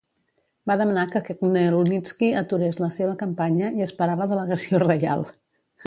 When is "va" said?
0.69-0.77